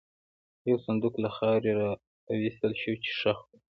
یو 0.69 0.77
صندوق 0.85 1.13
له 1.23 1.29
خاورې 1.35 1.71
را 1.79 1.89
وایستل 2.37 2.73
شو، 2.81 2.93
چې 3.03 3.11
ښخ 3.19 3.39
و. 3.47 3.51